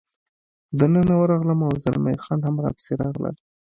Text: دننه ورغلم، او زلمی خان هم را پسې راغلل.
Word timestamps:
دننه 0.79 1.13
ورغلم، 1.21 1.59
او 1.67 1.71
زلمی 1.83 2.15
خان 2.23 2.39
هم 2.47 2.55
را 2.63 2.69
پسې 2.77 2.93
راغلل. 3.01 3.35